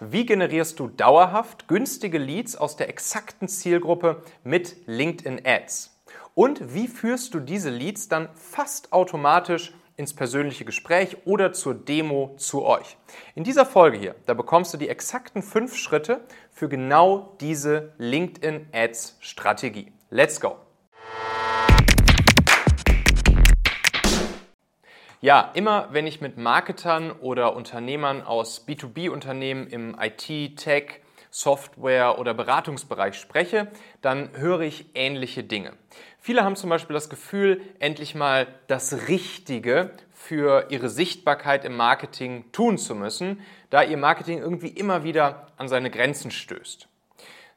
[0.00, 6.00] Wie generierst du dauerhaft günstige Leads aus der exakten Zielgruppe mit LinkedIn Ads?
[6.36, 12.36] Und wie führst du diese Leads dann fast automatisch ins persönliche Gespräch oder zur Demo
[12.36, 12.96] zu euch?
[13.34, 16.20] In dieser Folge hier, da bekommst du die exakten fünf Schritte
[16.52, 19.92] für genau diese LinkedIn Ads Strategie.
[20.10, 20.67] Let's go!
[25.20, 32.34] Ja, immer wenn ich mit Marketern oder Unternehmern aus B2B-Unternehmen im IT, Tech, Software oder
[32.34, 33.66] Beratungsbereich spreche,
[34.00, 35.72] dann höre ich ähnliche Dinge.
[36.20, 42.52] Viele haben zum Beispiel das Gefühl, endlich mal das Richtige für ihre Sichtbarkeit im Marketing
[42.52, 43.40] tun zu müssen,
[43.70, 46.86] da ihr Marketing irgendwie immer wieder an seine Grenzen stößt.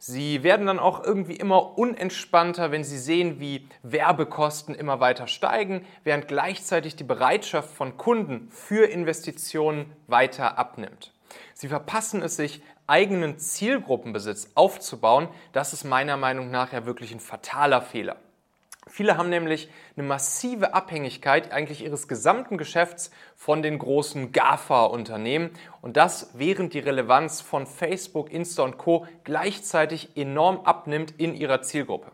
[0.03, 5.85] Sie werden dann auch irgendwie immer unentspannter, wenn Sie sehen, wie Werbekosten immer weiter steigen,
[6.03, 11.13] während gleichzeitig die Bereitschaft von Kunden für Investitionen weiter abnimmt.
[11.53, 15.27] Sie verpassen es sich, eigenen Zielgruppenbesitz aufzubauen.
[15.53, 18.15] Das ist meiner Meinung nach ja wirklich ein fataler Fehler.
[18.91, 25.95] Viele haben nämlich eine massive Abhängigkeit eigentlich ihres gesamten Geschäfts von den großen GAFA-Unternehmen und
[25.95, 32.11] das während die Relevanz von Facebook, Insta und Co gleichzeitig enorm abnimmt in ihrer Zielgruppe.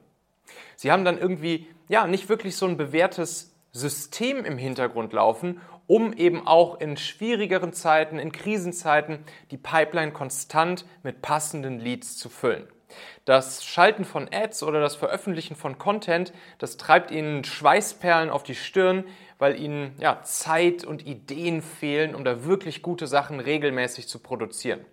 [0.76, 6.14] Sie haben dann irgendwie ja nicht wirklich so ein bewährtes System im Hintergrund laufen, um
[6.14, 12.68] eben auch in schwierigeren Zeiten, in Krisenzeiten die Pipeline konstant mit passenden Leads zu füllen.
[13.26, 18.56] Das Schalten von Ads oder das Veröffentlichen von Content, das treibt ihnen Schweißperlen auf die
[18.56, 19.04] Stirn,
[19.38, 24.86] weil ihnen ja, Zeit und Ideen fehlen, um da wirklich gute Sachen regelmäßig zu produzieren.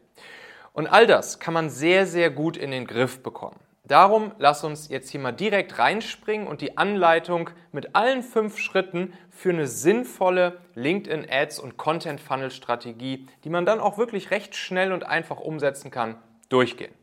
[0.73, 3.61] Und all das kann man sehr, sehr gut in den Griff bekommen.
[3.87, 9.13] Darum lass uns jetzt hier mal direkt reinspringen und die Anleitung mit allen fünf Schritten
[9.29, 14.57] für eine sinnvolle LinkedIn Ads und Content Funnel Strategie, die man dann auch wirklich recht
[14.57, 16.17] schnell und einfach umsetzen kann,
[16.49, 16.95] durchgehen.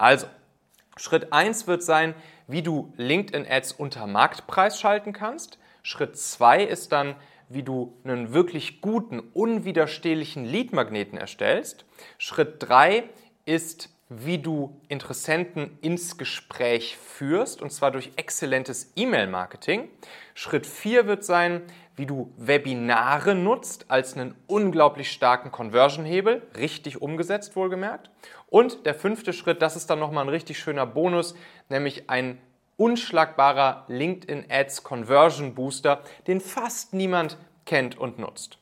[0.00, 0.28] Also,
[0.96, 2.14] Schritt 1 wird sein,
[2.46, 5.58] wie du LinkedIn Ads unter Marktpreis schalten kannst.
[5.82, 7.16] Schritt 2 ist dann,
[7.50, 11.84] wie du einen wirklich guten, unwiderstehlichen Lead-Magneten erstellst.
[12.16, 13.10] Schritt 3
[13.44, 19.90] ist, wie du Interessenten ins Gespräch führst, und zwar durch exzellentes E-Mail-Marketing.
[20.32, 21.60] Schritt 4 wird sein,
[21.96, 28.10] wie du Webinare nutzt als einen unglaublich starken Conversion-Hebel, richtig umgesetzt wohlgemerkt.
[28.48, 31.34] Und der fünfte Schritt, das ist dann nochmal ein richtig schöner Bonus,
[31.68, 32.40] nämlich ein
[32.76, 37.36] unschlagbarer LinkedIn Ads Conversion Booster, den fast niemand
[37.66, 38.58] kennt und nutzt.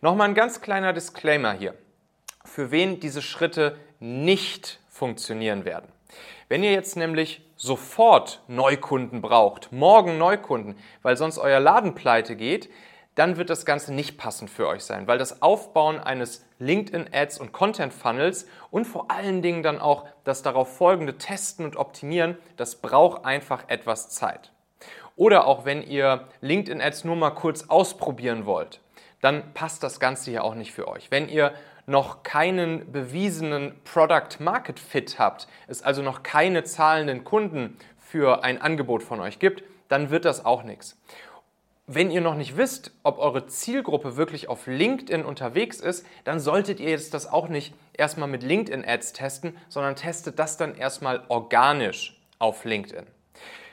[0.00, 1.74] Nochmal ein ganz kleiner Disclaimer hier,
[2.44, 5.91] für wen diese Schritte nicht funktionieren werden.
[6.48, 12.68] Wenn ihr jetzt nämlich sofort Neukunden braucht, morgen Neukunden, weil sonst euer Laden pleite geht,
[13.14, 17.52] dann wird das Ganze nicht passend für euch sein, weil das Aufbauen eines LinkedIn-Ads und
[17.52, 23.24] Content-Funnels und vor allen Dingen dann auch das darauf folgende Testen und Optimieren, das braucht
[23.24, 24.52] einfach etwas Zeit.
[25.16, 28.80] Oder auch wenn ihr LinkedIn-Ads nur mal kurz ausprobieren wollt,
[29.20, 31.10] dann passt das Ganze hier auch nicht für euch.
[31.10, 31.52] Wenn ihr
[31.86, 38.60] noch keinen bewiesenen Product Market Fit habt, es also noch keine zahlenden Kunden für ein
[38.60, 40.98] Angebot von euch gibt, dann wird das auch nichts.
[41.88, 46.78] Wenn ihr noch nicht wisst, ob eure Zielgruppe wirklich auf LinkedIn unterwegs ist, dann solltet
[46.78, 51.24] ihr jetzt das auch nicht erstmal mit LinkedIn Ads testen, sondern testet das dann erstmal
[51.28, 53.06] organisch auf LinkedIn.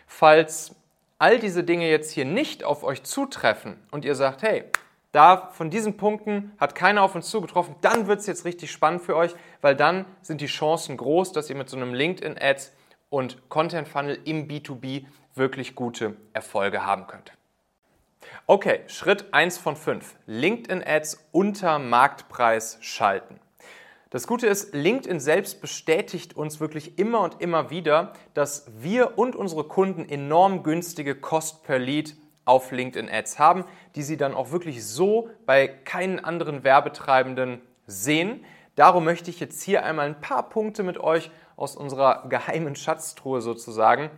[0.07, 0.75] Falls
[1.19, 4.63] all diese Dinge jetzt hier nicht auf euch zutreffen und ihr sagt, hey,
[5.11, 9.01] da von diesen Punkten hat keiner auf uns zugetroffen, dann wird es jetzt richtig spannend
[9.01, 12.73] für euch, weil dann sind die Chancen groß, dass ihr mit so einem LinkedIn Ads
[13.09, 15.05] und Content Funnel im B2B
[15.35, 17.33] wirklich gute Erfolge haben könnt.
[18.45, 20.15] Okay, Schritt 1 von 5.
[20.27, 23.39] LinkedIn Ads unter Marktpreis schalten.
[24.11, 29.35] Das Gute ist, LinkedIn selbst bestätigt uns wirklich immer und immer wieder, dass wir und
[29.35, 33.65] unsere Kunden enorm günstige Cost per Lead auf LinkedIn Ads haben,
[33.95, 38.45] die sie dann auch wirklich so bei keinen anderen Werbetreibenden sehen.
[38.75, 43.41] Darum möchte ich jetzt hier einmal ein paar Punkte mit euch aus unserer geheimen Schatztruhe
[43.41, 44.09] sozusagen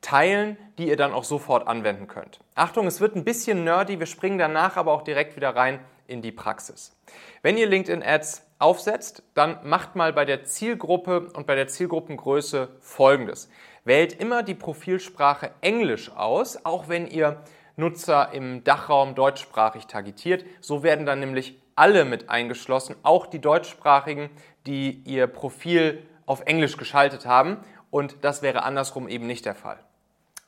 [0.00, 2.40] teilen, die ihr dann auch sofort anwenden könnt.
[2.54, 6.22] Achtung, es wird ein bisschen nerdy, wir springen danach aber auch direkt wieder rein in
[6.22, 6.96] die Praxis.
[7.42, 12.68] Wenn ihr LinkedIn Ads aufsetzt, dann macht mal bei der Zielgruppe und bei der Zielgruppengröße
[12.80, 13.48] folgendes.
[13.84, 17.42] Wählt immer die Profilsprache Englisch aus, auch wenn ihr
[17.78, 20.44] Nutzer im Dachraum deutschsprachig targetiert.
[20.60, 24.30] So werden dann nämlich alle mit eingeschlossen, auch die deutschsprachigen,
[24.66, 27.58] die ihr Profil auf Englisch geschaltet haben.
[27.90, 29.78] Und das wäre andersrum eben nicht der Fall.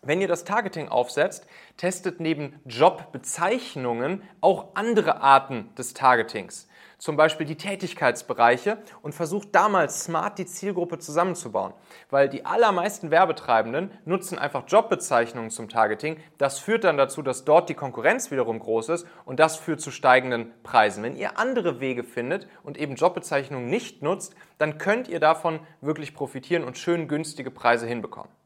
[0.03, 6.69] Wenn ihr das Targeting aufsetzt, testet neben Jobbezeichnungen auch andere Arten des Targetings.
[7.01, 11.73] zum Beispiel die Tätigkeitsbereiche und versucht damals smart die Zielgruppe zusammenzubauen.
[12.11, 16.19] Weil die allermeisten Werbetreibenden nutzen einfach Jobbezeichnungen zum Targeting.
[16.39, 19.91] Das führt dann dazu, dass dort die Konkurrenz wiederum groß ist und das führt zu
[19.91, 21.03] steigenden Preisen.
[21.03, 26.15] Wenn ihr andere Wege findet und eben Jobbezeichnungen nicht nutzt, dann könnt ihr davon wirklich
[26.15, 28.40] profitieren und schön günstige Preise hinbekommen.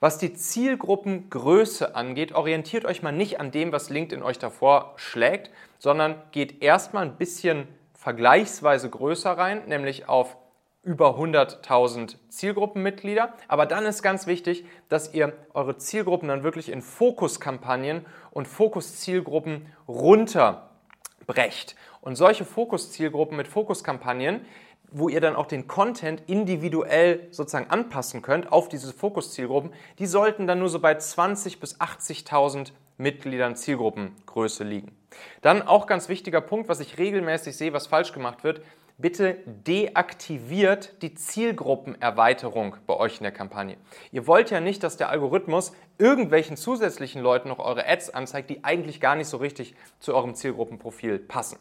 [0.00, 5.50] Was die Zielgruppengröße angeht, orientiert euch mal nicht an dem, was LinkedIn euch davor schlägt,
[5.78, 10.36] sondern geht erstmal ein bisschen vergleichsweise größer rein, nämlich auf
[10.82, 13.34] über 100.000 Zielgruppenmitglieder.
[13.48, 19.66] Aber dann ist ganz wichtig, dass ihr eure Zielgruppen dann wirklich in Fokuskampagnen und Fokuszielgruppen
[19.88, 21.74] runterbrecht.
[22.00, 24.44] Und solche Fokuszielgruppen mit Fokuskampagnen,
[24.90, 30.46] wo ihr dann auch den Content individuell sozusagen anpassen könnt auf diese Fokuszielgruppen, die sollten
[30.46, 34.96] dann nur so bei 20.000 bis 80.000 Mitgliedern Zielgruppengröße liegen.
[35.42, 38.62] Dann auch ganz wichtiger Punkt, was ich regelmäßig sehe, was falsch gemacht wird,
[38.98, 43.76] bitte deaktiviert die Zielgruppenerweiterung bei euch in der Kampagne.
[44.12, 48.64] Ihr wollt ja nicht, dass der Algorithmus irgendwelchen zusätzlichen Leuten noch eure Ads anzeigt, die
[48.64, 51.58] eigentlich gar nicht so richtig zu eurem Zielgruppenprofil passen.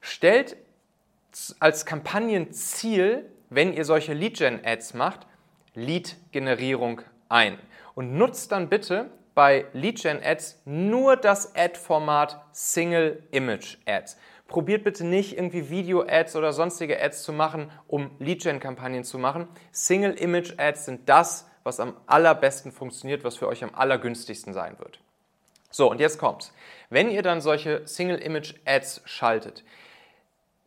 [0.00, 0.56] Stellt
[1.60, 5.26] als Kampagnenziel, wenn ihr solche Lead-Gen-Ads macht,
[5.74, 7.58] Lead-Generierung ein.
[7.94, 14.16] Und nutzt dann bitte bei Lead-Gen-Ads nur das Ad-Format Single Image Ads.
[14.46, 19.48] Probiert bitte nicht irgendwie Video-Ads oder sonstige Ads zu machen, um Lead-Gen-Kampagnen zu machen.
[19.72, 24.78] Single Image Ads sind das, was am allerbesten funktioniert, was für euch am allergünstigsten sein
[24.78, 25.00] wird.
[25.70, 26.52] So, und jetzt kommt's.
[26.90, 29.64] Wenn ihr dann solche Single Image Ads schaltet,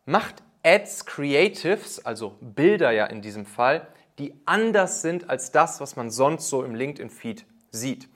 [0.04, 3.86] macht Ads Creatives, also Bilder ja in diesem Fall,
[4.18, 8.06] die anders sind als das, was man sonst so im LinkedIn-Feed sieht.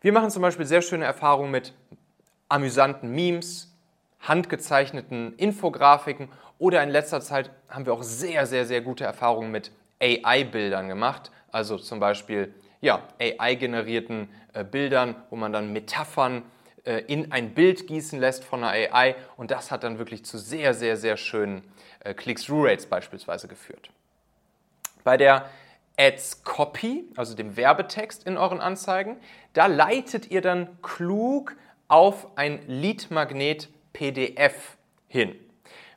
[0.00, 1.72] Wir machen zum Beispiel sehr schöne Erfahrungen mit
[2.48, 3.72] amüsanten Memes,
[4.18, 6.28] handgezeichneten Infografiken
[6.58, 9.70] oder in letzter Zeit haben wir auch sehr, sehr, sehr gute Erfahrungen mit
[10.00, 11.30] AI-Bildern gemacht.
[11.52, 16.42] Also zum Beispiel ja, AI-generierten äh, Bildern, wo man dann Metaphern
[16.84, 20.74] in ein Bild gießen lässt von einer AI und das hat dann wirklich zu sehr,
[20.74, 21.62] sehr, sehr schönen
[22.00, 23.90] äh, Click-Through-Rates beispielsweise geführt.
[25.04, 25.50] Bei der
[25.98, 29.16] Ads Copy, also dem Werbetext in euren Anzeigen,
[29.52, 31.56] da leitet ihr dann klug
[31.88, 34.78] auf ein Lead-Magnet PDF
[35.08, 35.34] hin,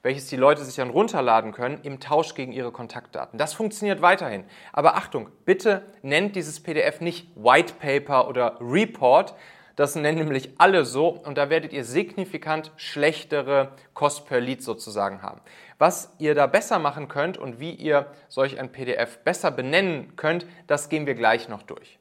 [0.01, 3.37] welches die Leute sich dann runterladen können im Tausch gegen ihre Kontaktdaten.
[3.37, 4.43] Das funktioniert weiterhin.
[4.73, 9.35] Aber Achtung, bitte nennt dieses PDF nicht White Paper oder Report,
[9.75, 15.21] das nennen nämlich alle so und da werdet ihr signifikant schlechtere Cost per Lead sozusagen
[15.21, 15.41] haben.
[15.79, 20.45] Was ihr da besser machen könnt und wie ihr solch ein PDF besser benennen könnt,
[20.67, 21.99] das gehen wir gleich noch durch.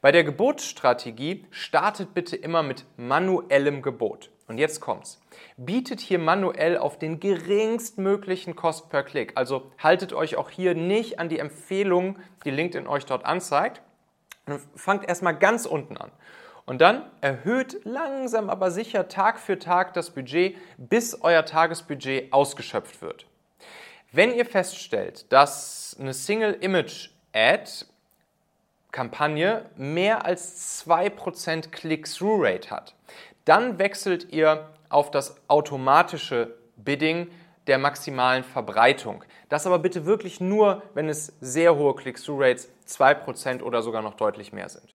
[0.00, 4.30] Bei der Gebotsstrategie startet bitte immer mit manuellem Gebot.
[4.48, 5.20] Und jetzt kommt's.
[5.56, 9.32] Bietet hier manuell auf den geringstmöglichen Cost per Klick.
[9.34, 13.82] Also haltet euch auch hier nicht an die Empfehlungen, die LinkedIn euch dort anzeigt.
[14.76, 16.12] Fangt erstmal ganz unten an.
[16.66, 23.00] Und dann erhöht langsam aber sicher Tag für Tag das Budget, bis euer Tagesbudget ausgeschöpft
[23.00, 23.26] wird.
[24.12, 27.70] Wenn ihr feststellt, dass eine Single Image Ad
[28.90, 32.94] Kampagne mehr als 2% Click-Through-Rate hat,
[33.44, 37.30] dann wechselt ihr auf das automatische Bidding
[37.66, 39.22] der maximalen Verbreitung.
[39.48, 44.52] Das aber bitte wirklich nur, wenn es sehr hohe Click-Through-Rates, 2% oder sogar noch deutlich
[44.52, 44.94] mehr sind.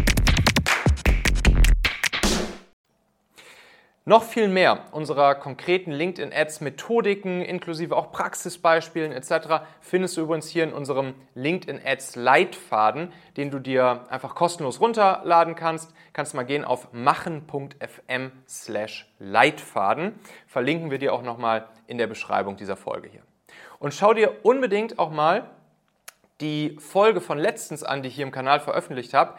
[4.11, 9.63] Noch viel mehr unserer konkreten LinkedIn-Ads-Methodiken inklusive auch Praxisbeispielen etc.
[9.79, 15.93] findest du übrigens hier in unserem LinkedIn-Ads-Leitfaden, den du dir einfach kostenlos runterladen kannst.
[16.11, 20.19] Kannst mal gehen auf machen.fm slash Leitfaden.
[20.45, 23.21] Verlinken wir dir auch nochmal in der Beschreibung dieser Folge hier.
[23.79, 25.49] Und schau dir unbedingt auch mal
[26.41, 29.35] die Folge von letztens an, die ich hier im Kanal veröffentlicht habe,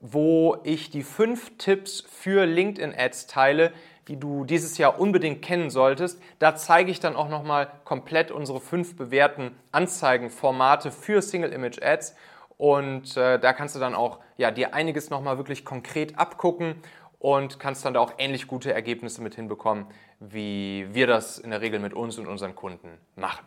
[0.00, 3.72] wo ich die fünf Tipps für LinkedIn-Ads teile,
[4.08, 6.20] die du dieses Jahr unbedingt kennen solltest.
[6.38, 12.14] Da zeige ich dann auch nochmal komplett unsere fünf bewährten Anzeigenformate für Single Image Ads.
[12.56, 16.76] Und äh, da kannst du dann auch ja, dir einiges nochmal wirklich konkret abgucken
[17.18, 19.86] und kannst dann da auch ähnlich gute Ergebnisse mit hinbekommen,
[20.20, 23.46] wie wir das in der Regel mit uns und unseren Kunden machen.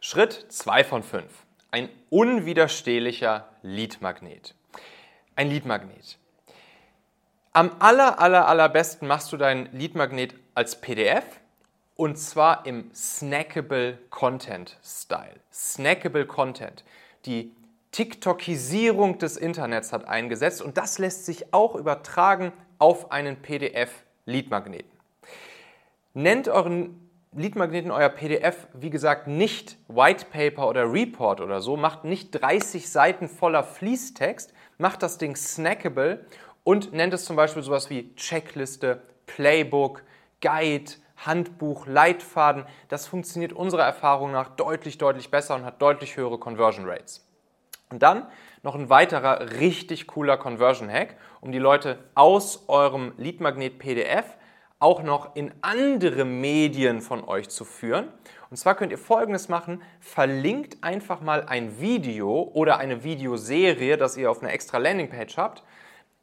[0.00, 1.24] Schritt 2 von 5.
[1.70, 4.54] Ein unwiderstehlicher Leadmagnet.
[5.34, 6.18] Ein Leadmagnet.
[7.56, 11.22] Am aller, aller, allerbesten machst du dein Leadmagnet als PDF
[11.94, 15.36] und zwar im Snackable Content Style.
[15.52, 16.82] Snackable Content.
[17.26, 17.52] Die
[17.92, 24.90] TikTokisierung des Internets hat eingesetzt und das lässt sich auch übertragen auf einen PDF-Leadmagneten.
[26.12, 32.04] Nennt euren Leadmagneten, euer PDF, wie gesagt, nicht White Paper oder Report oder so, macht
[32.04, 36.26] nicht 30 Seiten voller Fließtext, macht das Ding snackable
[36.64, 40.02] und nennt es zum Beispiel sowas wie Checkliste, Playbook,
[40.40, 42.64] Guide, Handbuch, Leitfaden.
[42.88, 47.26] Das funktioniert unserer Erfahrung nach deutlich, deutlich besser und hat deutlich höhere Conversion Rates.
[47.90, 48.26] Und dann
[48.62, 54.24] noch ein weiterer richtig cooler Conversion-Hack, um die Leute aus eurem Leadmagnet PDF
[54.80, 58.08] auch noch in andere Medien von euch zu führen.
[58.50, 64.16] Und zwar könnt ihr folgendes machen: Verlinkt einfach mal ein Video oder eine Videoserie, das
[64.16, 65.62] ihr auf einer extra Landingpage habt,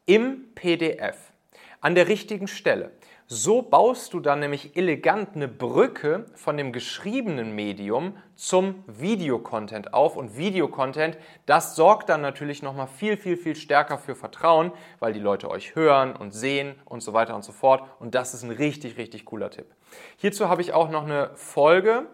[0.06, 1.32] im PDF
[1.80, 2.92] an der richtigen Stelle.
[3.26, 10.16] So baust du dann nämlich elegant eine Brücke von dem geschriebenen Medium zum Videocontent auf.
[10.16, 11.16] Und Videocontent,
[11.46, 15.74] das sorgt dann natürlich nochmal viel, viel, viel stärker für Vertrauen, weil die Leute euch
[15.74, 17.88] hören und sehen und so weiter und so fort.
[18.00, 19.66] Und das ist ein richtig, richtig cooler Tipp.
[20.18, 22.08] Hierzu habe ich auch noch eine Folge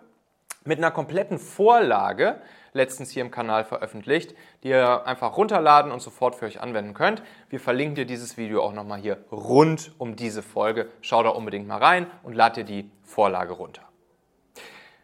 [0.69, 2.41] mit einer kompletten Vorlage
[2.75, 7.23] letztens hier im Kanal veröffentlicht, die ihr einfach runterladen und sofort für euch anwenden könnt.
[7.49, 10.91] Wir verlinken dir dieses Video auch nochmal hier rund um diese Folge.
[11.01, 13.83] Schau da unbedingt mal rein und lad dir die Vorlage runter.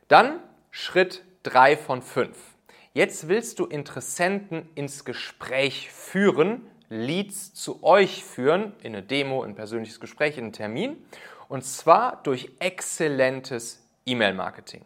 [0.06, 0.38] Dann
[0.70, 2.36] Schritt 3 von 5.
[2.92, 9.52] Jetzt willst du Interessenten ins Gespräch führen, Leads zu euch führen, in eine Demo, in
[9.52, 11.04] ein persönliches Gespräch, in einen Termin.
[11.48, 14.84] Und zwar durch exzellentes E-Mail-Marketing.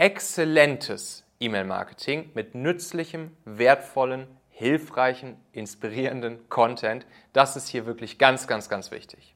[0.00, 7.06] Exzellentes E-Mail-Marketing mit nützlichem, wertvollen, hilfreichen, inspirierenden Content.
[7.34, 9.34] Das ist hier wirklich ganz, ganz, ganz wichtig.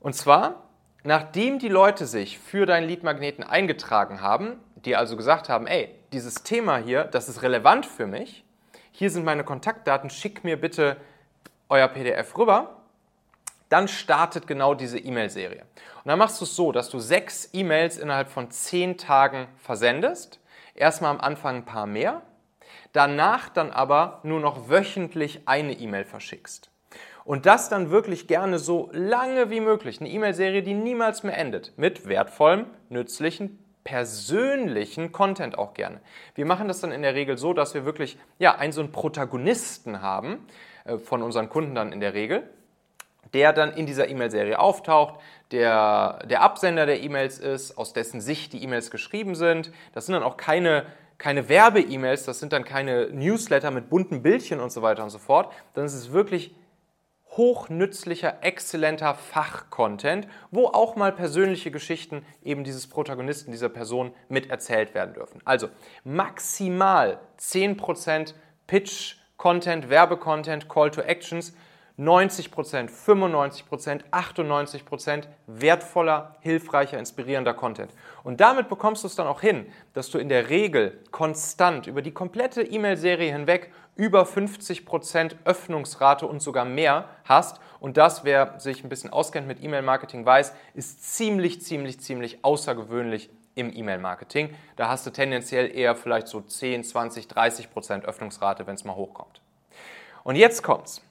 [0.00, 0.64] Und zwar,
[1.04, 6.42] nachdem die Leute sich für deinen Lead-Magneten eingetragen haben, die also gesagt haben, ey, dieses
[6.42, 8.44] Thema hier, das ist relevant für mich,
[8.90, 10.96] hier sind meine Kontaktdaten, schick mir bitte
[11.68, 12.79] euer PDF rüber,
[13.70, 15.62] dann startet genau diese E-Mail-Serie.
[15.62, 20.40] Und dann machst du es so, dass du sechs E-Mails innerhalb von zehn Tagen versendest
[20.80, 22.22] Erstmal am Anfang ein paar mehr,
[22.92, 26.70] danach dann aber nur noch wöchentlich eine E-Mail verschickst.
[27.24, 30.00] Und das dann wirklich gerne so lange wie möglich.
[30.00, 31.76] Eine E-Mail-Serie, die niemals mehr endet.
[31.76, 36.00] Mit wertvollem, nützlichen, persönlichen Content auch gerne.
[36.34, 38.92] Wir machen das dann in der Regel so, dass wir wirklich ja, einen so einen
[38.92, 40.46] Protagonisten haben,
[40.84, 42.48] äh, von unseren Kunden dann in der Regel,
[43.34, 45.20] der dann in dieser E-Mail-Serie auftaucht,
[45.52, 49.72] der der Absender der E-Mails ist, aus dessen Sicht die E-Mails geschrieben sind.
[49.92, 50.86] Das sind dann auch keine,
[51.18, 55.18] keine Werbe-E-Mails, das sind dann keine Newsletter mit bunten Bildchen und so weiter und so
[55.18, 55.52] fort.
[55.74, 56.54] Dann ist es wirklich
[57.36, 64.94] hochnützlicher, exzellenter Fachcontent, wo auch mal persönliche Geschichten eben dieses Protagonisten, dieser Person mit erzählt
[64.94, 65.40] werden dürfen.
[65.44, 65.68] Also
[66.04, 68.34] maximal 10%
[68.66, 71.54] Pitch-Content, Werbecontent, Call to Actions
[72.00, 77.92] 90 Prozent, 95 Prozent, 98 Prozent wertvoller, hilfreicher, inspirierender Content.
[78.24, 82.00] Und damit bekommst du es dann auch hin, dass du in der Regel konstant über
[82.00, 87.60] die komplette E-Mail-Serie hinweg über 50 Prozent Öffnungsrate und sogar mehr hast.
[87.80, 93.28] Und das, wer sich ein bisschen auskennt mit E-Mail-Marketing, weiß, ist ziemlich, ziemlich, ziemlich außergewöhnlich
[93.56, 94.54] im E-Mail-Marketing.
[94.76, 98.96] Da hast du tendenziell eher vielleicht so 10, 20, 30 Prozent Öffnungsrate, wenn es mal
[98.96, 99.42] hochkommt.
[100.24, 101.02] Und jetzt kommt's.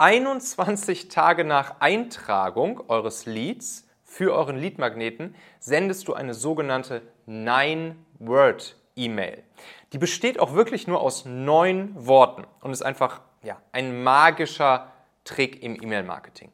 [0.00, 9.42] 21 Tage nach Eintragung eures Leads für euren Leadmagneten sendest du eine sogenannte Nine-Word-E-Mail.
[9.92, 14.92] Die besteht auch wirklich nur aus neun Worten und ist einfach ja, ein magischer
[15.24, 16.52] Trick im E-Mail-Marketing.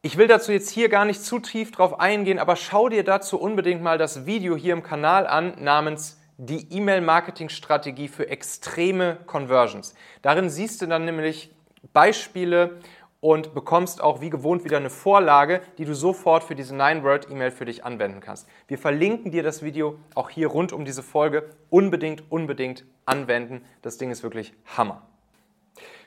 [0.00, 3.38] Ich will dazu jetzt hier gar nicht zu tief drauf eingehen, aber schau dir dazu
[3.38, 9.94] unbedingt mal das Video hier im Kanal an namens die E-Mail-Marketing-Strategie für extreme Conversions.
[10.22, 11.54] Darin siehst du dann nämlich
[11.92, 12.78] Beispiele
[13.20, 17.64] und bekommst auch wie gewohnt wieder eine Vorlage, die du sofort für diese 9-Word-E-Mail für
[17.64, 18.48] dich anwenden kannst.
[18.68, 21.50] Wir verlinken dir das Video auch hier rund um diese Folge.
[21.70, 23.64] Unbedingt, unbedingt anwenden.
[23.82, 25.02] Das Ding ist wirklich Hammer.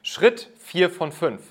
[0.01, 1.41] Schritt 4 von 5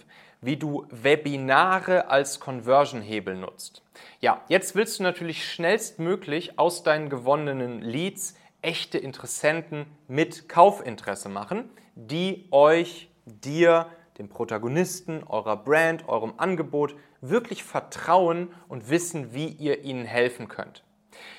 [0.40, 3.82] wie du Webinare als Conversion-Hebel nutzt.
[4.20, 11.70] Ja, jetzt willst du natürlich schnellstmöglich aus deinen gewonnenen Leads echte Interessenten mit Kaufinteresse machen,
[11.94, 13.86] die euch, dir,
[14.18, 20.82] dem Protagonisten, eurer Brand, eurem Angebot wirklich vertrauen und wissen, wie ihr ihnen helfen könnt.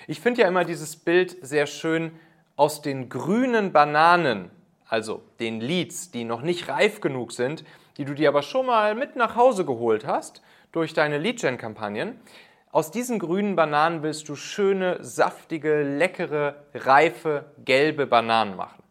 [0.08, 2.12] Ich finde ja immer dieses Bild sehr schön
[2.56, 4.50] aus den grünen Bananen,
[4.88, 7.64] also den Leads, die noch nicht reif genug sind,
[7.98, 12.20] die du dir aber schon mal mit nach Hause geholt hast durch deine Lead-Gen-Kampagnen.
[12.72, 18.84] Aus diesen grünen Bananen willst du schöne, saftige, leckere, reife, gelbe Bananen machen.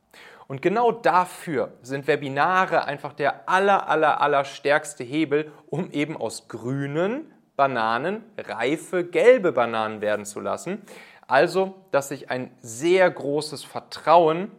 [0.48, 6.48] Und genau dafür sind Webinare einfach der aller, aller, aller stärkste Hebel, um eben aus
[6.48, 10.82] grünen Bananen reife, gelbe Bananen werden zu lassen.
[11.26, 14.50] Also, dass sich ein sehr großes Vertrauen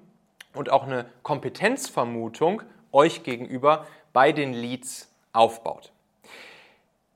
[0.54, 5.92] und auch eine Kompetenzvermutung euch gegenüber bei den Leads aufbaut.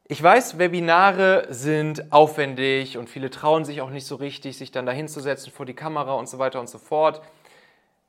[0.08, 4.88] Ich weiß, Webinare sind aufwendig und viele trauen sich auch nicht so richtig, sich dann
[4.88, 7.22] dahinzusetzen vor die Kamera und so weiter und so fort.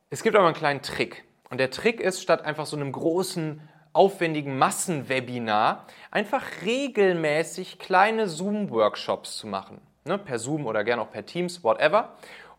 [0.09, 1.25] Es gibt aber einen kleinen Trick.
[1.49, 3.61] Und der Trick ist, statt einfach so einem großen,
[3.93, 9.81] aufwendigen Massenwebinar, einfach regelmäßig kleine Zoom-Workshops zu machen.
[10.03, 12.15] Ne, per Zoom oder gern auch per Teams, whatever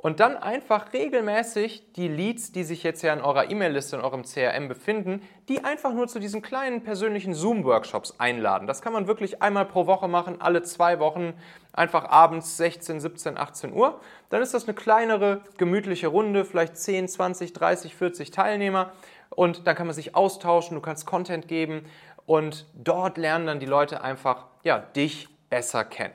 [0.06, 4.22] und dann einfach regelmäßig die Leads, die sich jetzt ja in eurer E-Mail-Liste, in eurem
[4.22, 8.68] CRM befinden, die einfach nur zu diesen kleinen persönlichen Zoom-Workshops einladen.
[8.68, 11.34] Das kann man wirklich einmal pro Woche machen, alle zwei Wochen,
[11.72, 14.00] einfach abends 16, 17, 18 Uhr.
[14.30, 18.92] Dann ist das eine kleinere, gemütliche Runde, vielleicht 10, 20, 30, 40 Teilnehmer
[19.30, 21.84] und dann kann man sich austauschen, du kannst Content geben
[22.26, 26.14] und dort lernen dann die Leute einfach ja, dich besser kennen.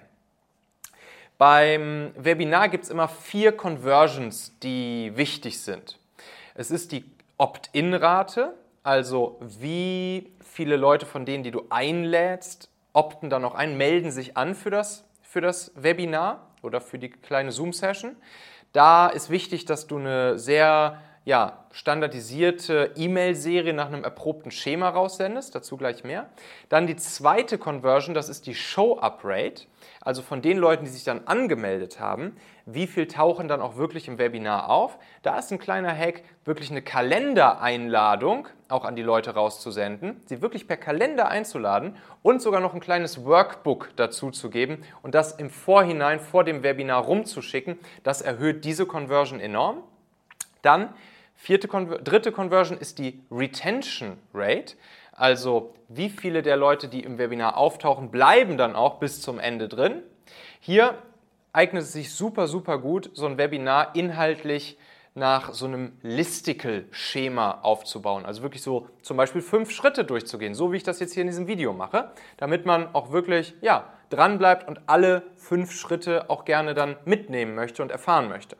[1.41, 5.97] Beim Webinar gibt es immer vier Conversions, die wichtig sind.
[6.53, 7.03] Es ist die
[7.39, 14.11] Opt-in-Rate, also wie viele Leute von denen, die du einlädst, opten dann noch ein, melden
[14.11, 18.15] sich an für das, für das Webinar oder für die kleine Zoom-Session.
[18.71, 25.53] Da ist wichtig, dass du eine sehr ja, standardisierte E-Mail-Serie nach einem erprobten Schema raussendest,
[25.53, 26.29] dazu gleich mehr.
[26.69, 29.65] Dann die zweite Conversion, das ist die Show-Up-Rate,
[30.01, 34.07] also von den Leuten, die sich dann angemeldet haben, wie viel tauchen dann auch wirklich
[34.07, 34.97] im Webinar auf.
[35.21, 40.67] Da ist ein kleiner Hack, wirklich eine Kalendereinladung auch an die Leute rauszusenden, sie wirklich
[40.67, 45.51] per Kalender einzuladen und sogar noch ein kleines Workbook dazu zu geben und das im
[45.51, 47.77] Vorhinein vor dem Webinar rumzuschicken.
[48.03, 49.83] Das erhöht diese Conversion enorm.
[50.61, 50.93] Dann
[51.43, 54.75] Vierte, dritte Conversion ist die Retention Rate.
[55.11, 59.67] Also wie viele der Leute, die im Webinar auftauchen, bleiben dann auch bis zum Ende
[59.67, 60.03] drin.
[60.59, 61.01] Hier
[61.51, 64.77] eignet es sich super, super gut, so ein Webinar inhaltlich
[65.15, 68.23] nach so einem Listicle-Schema aufzubauen.
[68.23, 71.27] Also wirklich so zum Beispiel fünf Schritte durchzugehen, so wie ich das jetzt hier in
[71.27, 76.45] diesem Video mache, damit man auch wirklich ja, dran bleibt und alle fünf Schritte auch
[76.45, 78.57] gerne dann mitnehmen möchte und erfahren möchte.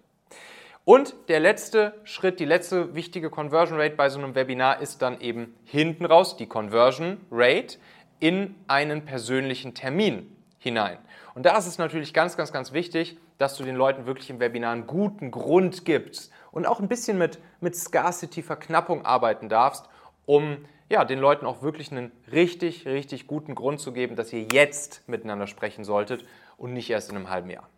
[0.83, 5.21] Und der letzte Schritt, die letzte wichtige Conversion Rate bei so einem Webinar ist dann
[5.21, 7.77] eben hinten raus die Conversion Rate
[8.19, 10.97] in einen persönlichen Termin hinein.
[11.35, 14.39] Und da ist es natürlich ganz, ganz, ganz wichtig, dass du den Leuten wirklich im
[14.39, 19.87] Webinar einen guten Grund gibst und auch ein bisschen mit, mit Scarcity-Verknappung arbeiten darfst,
[20.25, 24.47] um ja, den Leuten auch wirklich einen richtig, richtig guten Grund zu geben, dass ihr
[24.51, 26.25] jetzt miteinander sprechen solltet
[26.57, 27.69] und nicht erst in einem halben Jahr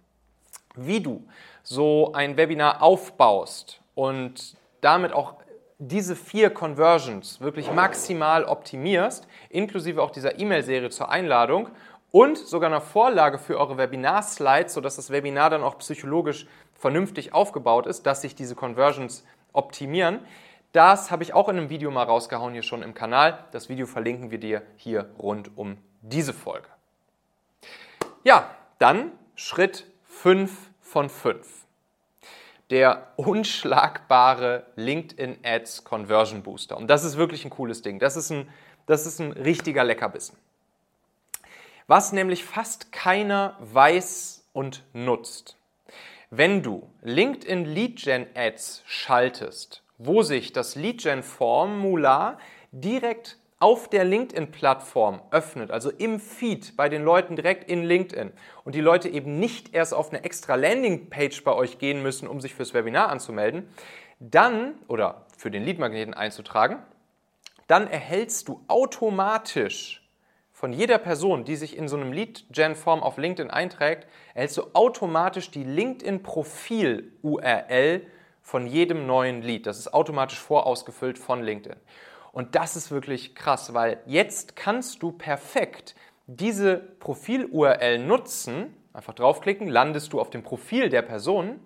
[0.75, 1.25] wie du
[1.63, 5.35] so ein Webinar aufbaust und damit auch
[5.79, 11.69] diese vier Conversions wirklich maximal optimierst, inklusive auch dieser E-Mail-Serie zur Einladung
[12.11, 17.87] und sogar eine Vorlage für eure Webinar-Slides, sodass das Webinar dann auch psychologisch vernünftig aufgebaut
[17.87, 20.19] ist, dass sich diese Conversions optimieren.
[20.73, 23.45] Das habe ich auch in einem Video mal rausgehauen hier schon im Kanal.
[23.51, 26.67] Das Video verlinken wir dir hier rund um diese Folge.
[28.23, 29.85] Ja, dann Schritt
[30.23, 31.45] 5 von 5.
[32.69, 36.77] Der unschlagbare LinkedIn Ads Conversion Booster.
[36.77, 37.99] Und das ist wirklich ein cooles Ding.
[37.99, 38.47] Das ist ein,
[38.85, 40.37] das ist ein richtiger Leckerbissen.
[41.87, 45.57] Was nämlich fast keiner weiß und nutzt.
[46.29, 52.37] Wenn du LinkedIn Lead Gen Ads schaltest, wo sich das Lead Gen Formular
[52.71, 58.33] direkt auf der LinkedIn-Plattform öffnet, also im Feed bei den Leuten direkt in LinkedIn
[58.65, 62.41] und die Leute eben nicht erst auf eine extra Landingpage bei euch gehen müssen, um
[62.41, 63.69] sich fürs Webinar anzumelden,
[64.19, 66.79] dann oder für den Leadmagneten einzutragen,
[67.67, 70.05] dann erhältst du automatisch
[70.51, 75.51] von jeder Person, die sich in so einem Lead-Gen-Form auf LinkedIn einträgt, erhältst du automatisch
[75.51, 78.01] die LinkedIn-Profil-URL
[78.41, 79.67] von jedem neuen Lead.
[79.67, 81.79] Das ist automatisch vorausgefüllt von LinkedIn.
[82.33, 85.93] Und das ist wirklich krass, weil jetzt kannst du perfekt
[86.25, 91.59] diese Profil-URL nutzen, einfach draufklicken, landest du auf dem Profil der Person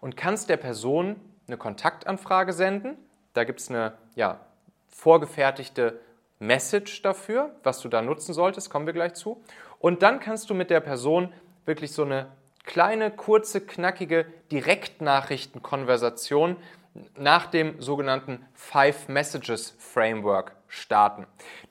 [0.00, 1.16] und kannst der Person
[1.48, 2.96] eine Kontaktanfrage senden.
[3.34, 4.38] Da gibt es eine ja,
[4.88, 5.98] vorgefertigte
[6.38, 9.42] Message dafür, was du da nutzen solltest, kommen wir gleich zu.
[9.80, 11.32] Und dann kannst du mit der Person
[11.64, 12.28] wirklich so eine
[12.62, 16.58] kleine, kurze, knackige Direktnachrichtenkonversation
[17.16, 21.26] nach dem sogenannten Five Messages Framework starten.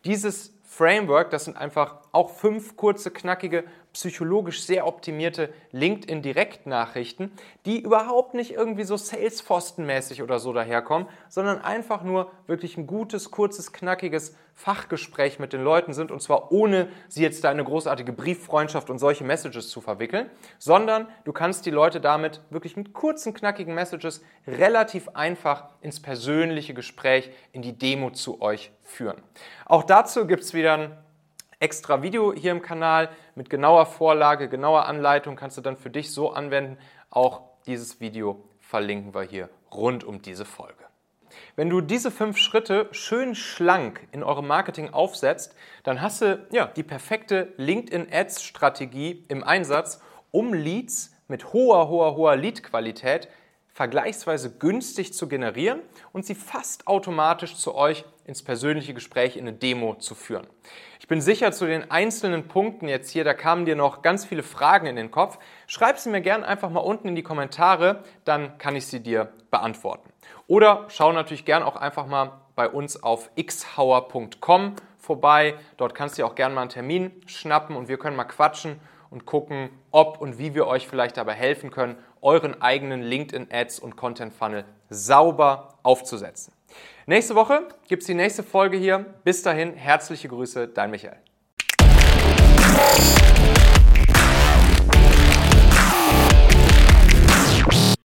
[0.05, 7.31] Dieses Framework, das sind einfach auch fünf kurze, knackige psychologisch sehr optimierte LinkedIn-Direktnachrichten,
[7.65, 13.31] die überhaupt nicht irgendwie so Salesforsten-mäßig oder so daherkommen, sondern einfach nur wirklich ein gutes,
[13.31, 18.13] kurzes, knackiges Fachgespräch mit den Leuten sind und zwar ohne sie jetzt da eine großartige
[18.13, 23.33] Brieffreundschaft und solche Messages zu verwickeln, sondern du kannst die Leute damit wirklich mit kurzen,
[23.33, 29.17] knackigen Messages relativ einfach ins persönliche Gespräch, in die Demo zu euch führen.
[29.65, 30.97] Auch dazu gibt es wieder ein
[31.61, 36.11] extra Video hier im Kanal mit genauer Vorlage, genauer Anleitung kannst du dann für dich
[36.11, 36.77] so anwenden.
[37.09, 40.83] Auch dieses Video verlinken wir hier rund um diese Folge.
[41.55, 46.65] Wenn du diese fünf Schritte schön schlank in eurem Marketing aufsetzt, dann hast du ja,
[46.65, 53.29] die perfekte LinkedIn-Ads-Strategie im Einsatz, um Leads mit hoher, hoher, hoher Lead-Qualität
[53.81, 55.79] vergleichsweise günstig zu generieren
[56.13, 60.45] und sie fast automatisch zu euch ins persönliche Gespräch in eine Demo zu führen.
[60.99, 64.43] Ich bin sicher zu den einzelnen Punkten jetzt hier, da kamen dir noch ganz viele
[64.43, 65.39] Fragen in den Kopf.
[65.65, 69.33] Schreib sie mir gerne einfach mal unten in die Kommentare, dann kann ich sie dir
[69.49, 70.13] beantworten.
[70.45, 75.55] Oder schau natürlich gerne auch einfach mal bei uns auf xhauer.com vorbei.
[75.77, 78.79] Dort kannst du dir auch gerne mal einen Termin schnappen und wir können mal quatschen
[79.09, 83.95] und gucken, ob und wie wir euch vielleicht dabei helfen können, euren eigenen LinkedIn-Ads und
[83.95, 86.53] Content-Funnel sauber aufzusetzen.
[87.05, 88.99] Nächste Woche gibt es die nächste Folge hier.
[89.23, 91.17] Bis dahin, herzliche Grüße, dein Michael.